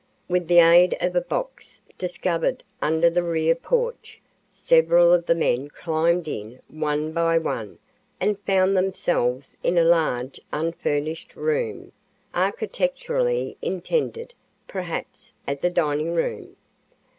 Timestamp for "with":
0.27-0.47